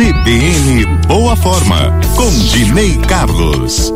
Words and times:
CBN 0.00 0.86
Boa 1.06 1.36
Forma, 1.36 1.92
com 2.16 2.30
Dinei 2.48 2.96
Carlos. 3.06 3.92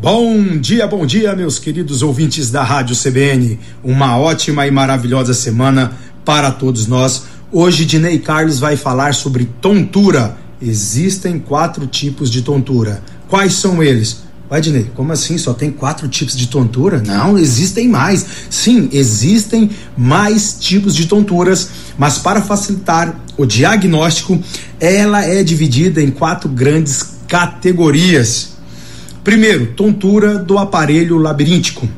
Bom 0.00 0.58
dia, 0.58 0.88
bom 0.88 1.06
dia, 1.06 1.36
meus 1.36 1.60
queridos 1.60 2.02
ouvintes 2.02 2.50
da 2.50 2.64
Rádio 2.64 2.96
CBN. 2.96 3.60
Uma 3.80 4.18
ótima 4.18 4.66
e 4.66 4.72
maravilhosa 4.72 5.32
semana 5.32 5.92
para 6.24 6.50
todos 6.50 6.88
nós. 6.88 7.26
Hoje, 7.52 7.84
Dinei 7.84 8.18
Carlos 8.18 8.58
vai 8.58 8.76
falar 8.76 9.14
sobre 9.14 9.44
tontura. 9.60 10.36
Existem 10.60 11.38
quatro 11.38 11.86
tipos 11.86 12.28
de 12.28 12.42
tontura. 12.42 13.04
Quais 13.28 13.52
são 13.52 13.80
eles? 13.80 14.24
Vai, 14.52 14.60
Dinei, 14.60 14.90
como 14.94 15.12
assim? 15.12 15.38
Só 15.38 15.54
tem 15.54 15.70
quatro 15.70 16.06
tipos 16.08 16.36
de 16.36 16.48
tontura? 16.48 17.00
Não, 17.06 17.38
existem 17.38 17.88
mais. 17.88 18.26
Sim, 18.50 18.88
existem 18.92 19.70
mais 19.96 20.56
tipos 20.60 20.94
de 20.94 21.06
tonturas, 21.06 21.70
mas 21.98 22.18
para 22.18 22.40
facilitar 22.40 23.20
o 23.36 23.46
diagnóstico, 23.46 24.38
ela 24.80 25.24
é 25.24 25.42
dividida 25.42 26.02
em 26.02 26.10
quatro 26.10 26.48
grandes 26.48 27.16
categorias. 27.28 28.52
Primeiro, 29.24 29.68
tontura 29.74 30.38
do 30.38 30.58
aparelho 30.58 31.18
labiríntico. 31.18 31.88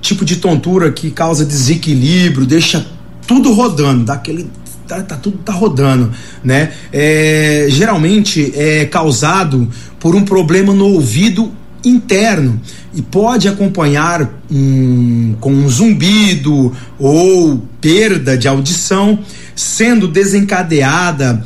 Tipo 0.00 0.24
de 0.24 0.36
tontura 0.36 0.92
que 0.92 1.10
causa 1.10 1.44
desequilíbrio, 1.44 2.46
deixa 2.46 2.86
tudo 3.26 3.52
rodando, 3.52 4.04
dá 4.04 4.14
aquele 4.14 4.48
Tá, 4.88 5.02
tá, 5.02 5.16
tudo 5.16 5.36
tá 5.44 5.52
rodando, 5.52 6.10
né? 6.42 6.72
É, 6.90 7.66
geralmente 7.68 8.54
é 8.56 8.86
causado 8.86 9.68
por 10.00 10.16
um 10.16 10.24
problema 10.24 10.72
no 10.72 10.86
ouvido 10.86 11.52
interno 11.88 12.60
e 12.94 13.02
pode 13.02 13.48
acompanhar 13.48 14.28
um, 14.50 15.34
com 15.40 15.52
um 15.52 15.68
zumbido 15.68 16.74
ou 16.98 17.62
perda 17.80 18.36
de 18.36 18.48
audição, 18.48 19.18
sendo 19.54 20.08
desencadeada 20.08 21.44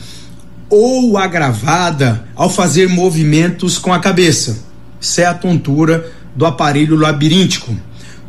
ou 0.68 1.18
agravada 1.18 2.24
ao 2.34 2.48
fazer 2.48 2.88
movimentos 2.88 3.78
com 3.78 3.92
a 3.92 3.98
cabeça. 3.98 4.64
Isso 5.00 5.20
é 5.20 5.26
a 5.26 5.34
tontura 5.34 6.10
do 6.34 6.46
aparelho 6.46 6.96
labiríntico. 6.96 7.76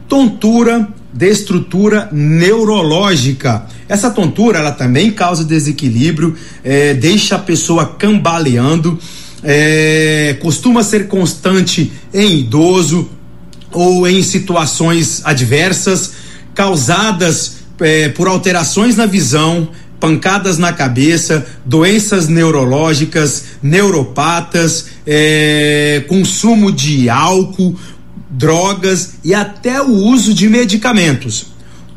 Tontura 0.07 0.87
de 1.13 1.29
estrutura 1.29 2.09
neurológica. 2.11 3.65
Essa 3.87 4.09
tontura 4.09 4.59
ela 4.59 4.71
também 4.71 5.11
causa 5.11 5.43
desequilíbrio, 5.43 6.35
é, 6.63 6.93
deixa 6.95 7.35
a 7.35 7.39
pessoa 7.39 7.85
cambaleando 7.85 8.97
é, 9.43 10.37
costuma 10.41 10.83
ser 10.83 11.07
constante 11.07 11.91
em 12.13 12.39
idoso 12.39 13.09
ou 13.71 14.07
em 14.07 14.21
situações 14.23 15.21
adversas 15.25 16.13
causadas 16.53 17.57
é, 17.79 18.09
por 18.09 18.27
alterações 18.27 18.95
na 18.95 19.05
visão, 19.05 19.69
pancadas 19.99 20.57
na 20.57 20.71
cabeça, 20.71 21.45
doenças 21.65 22.27
neurológicas, 22.27 23.45
neuropatas, 23.61 24.87
é, 25.05 26.03
consumo 26.07 26.71
de 26.71 27.09
álcool, 27.09 27.75
drogas 28.29 29.15
e 29.23 29.33
até 29.33 29.81
o 29.81 29.91
uso 29.91 30.33
de 30.33 30.49
medicamentos. 30.49 31.47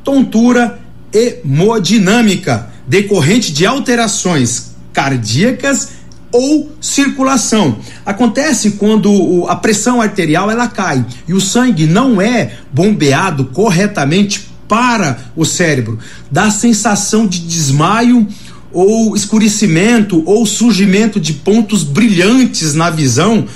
Tontura 0.04 0.78
hemodinâmica 1.12 2.70
decorrente 2.86 3.52
de 3.52 3.66
alterações 3.66 4.76
cardíacas 4.92 5.95
ou 6.32 6.72
circulação. 6.80 7.78
Acontece 8.04 8.72
quando 8.72 9.46
a 9.48 9.56
pressão 9.56 10.00
arterial 10.00 10.50
ela 10.50 10.68
cai 10.68 11.04
e 11.26 11.32
o 11.32 11.40
sangue 11.40 11.86
não 11.86 12.20
é 12.20 12.52
bombeado 12.72 13.46
corretamente 13.46 14.48
para 14.68 15.18
o 15.36 15.44
cérebro. 15.44 15.98
Dá 16.30 16.50
sensação 16.50 17.26
de 17.26 17.40
desmaio 17.40 18.26
ou 18.72 19.14
escurecimento 19.16 20.22
ou 20.26 20.44
surgimento 20.44 21.18
de 21.18 21.32
pontos 21.32 21.82
brilhantes 21.82 22.74
na 22.74 22.90
visão. 22.90 23.46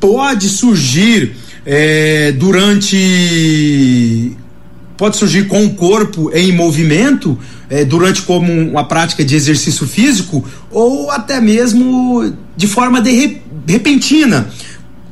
Pode 0.00 0.48
surgir 0.48 1.36
é, 1.64 2.32
durante 2.32 2.96
pode 5.02 5.16
surgir 5.16 5.48
com 5.48 5.64
o 5.64 5.74
corpo 5.74 6.30
em 6.32 6.52
movimento, 6.52 7.36
é, 7.68 7.84
durante 7.84 8.22
como 8.22 8.52
uma 8.52 8.84
prática 8.84 9.24
de 9.24 9.34
exercício 9.34 9.84
físico, 9.84 10.48
ou 10.70 11.10
até 11.10 11.40
mesmo 11.40 12.32
de 12.56 12.68
forma 12.68 13.00
de 13.00 13.40
repentina, 13.66 14.48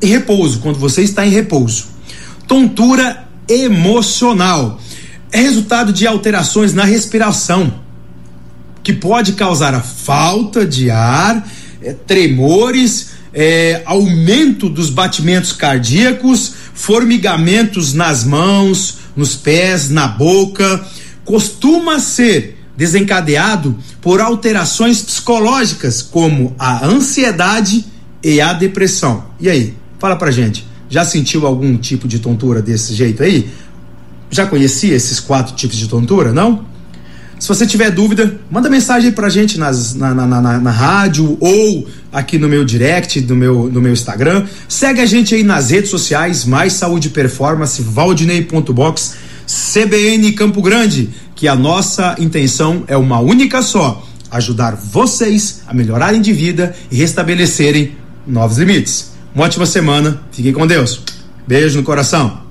em 0.01 0.07
repouso, 0.07 0.59
quando 0.59 0.79
você 0.79 1.01
está 1.01 1.27
em 1.27 1.29
repouso. 1.29 1.87
Tontura 2.47 3.27
emocional 3.49 4.79
é 5.29 5.41
resultado 5.41 5.91
de 5.91 6.07
alterações 6.07 6.73
na 6.73 6.85
respiração, 6.85 7.73
que 8.81 8.93
pode 8.93 9.33
causar 9.33 9.75
a 9.75 9.81
falta 9.81 10.65
de 10.65 10.89
ar, 10.89 11.45
é, 11.83 11.91
tremores, 11.91 13.09
é, 13.33 13.81
aumento 13.85 14.69
dos 14.69 14.89
batimentos 14.89 15.51
cardíacos, 15.51 16.53
formigamentos 16.73 17.93
nas 17.93 18.23
mãos, 18.23 19.00
nos 19.15 19.35
pés, 19.35 19.89
na 19.89 20.07
boca, 20.07 20.85
costuma 21.23 21.99
ser 21.99 22.57
desencadeado 22.75 23.77
por 24.01 24.21
alterações 24.21 25.01
psicológicas, 25.01 26.01
como 26.01 26.55
a 26.57 26.85
ansiedade 26.85 27.85
e 28.23 28.41
a 28.41 28.53
depressão. 28.53 29.25
E 29.39 29.49
aí, 29.49 29.73
fala 29.99 30.15
pra 30.15 30.31
gente, 30.31 30.65
já 30.89 31.05
sentiu 31.05 31.45
algum 31.45 31.77
tipo 31.77 32.07
de 32.07 32.19
tontura 32.19 32.61
desse 32.61 32.93
jeito 32.93 33.23
aí? 33.23 33.49
Já 34.29 34.45
conhecia 34.45 34.95
esses 34.95 35.19
quatro 35.19 35.55
tipos 35.55 35.77
de 35.77 35.87
tontura, 35.87 36.33
não? 36.33 36.65
Se 37.41 37.47
você 37.47 37.65
tiver 37.65 37.89
dúvida, 37.89 38.39
manda 38.51 38.69
mensagem 38.69 39.11
pra 39.11 39.27
gente 39.27 39.57
nas, 39.57 39.95
na, 39.95 40.13
na, 40.13 40.27
na, 40.27 40.59
na, 40.59 40.69
rádio 40.69 41.39
ou 41.39 41.87
aqui 42.13 42.37
no 42.37 42.47
meu 42.47 42.63
direct, 42.63 43.19
no 43.21 43.35
meu, 43.35 43.67
no 43.67 43.81
meu 43.81 43.91
Instagram. 43.91 44.45
Segue 44.69 45.01
a 45.01 45.07
gente 45.07 45.33
aí 45.33 45.41
nas 45.41 45.71
redes 45.71 45.89
sociais, 45.89 46.45
Mais 46.45 46.73
Saúde 46.73 47.09
Performance, 47.09 47.81
Valdinei.box, 47.81 49.15
CBN 49.47 50.33
Campo 50.33 50.61
Grande, 50.61 51.09
que 51.35 51.47
a 51.47 51.55
nossa 51.55 52.15
intenção 52.19 52.83
é 52.87 52.95
uma 52.95 53.19
única 53.19 53.63
só: 53.63 54.07
ajudar 54.29 54.75
vocês 54.75 55.63
a 55.65 55.73
melhorarem 55.73 56.21
de 56.21 56.31
vida 56.31 56.75
e 56.91 56.95
restabelecerem 56.95 57.97
novos 58.27 58.59
limites. 58.59 59.13
Uma 59.33 59.45
ótima 59.45 59.65
semana, 59.65 60.21
fiquem 60.31 60.53
com 60.53 60.67
Deus. 60.67 61.01
Beijo 61.47 61.79
no 61.79 61.83
coração. 61.83 62.50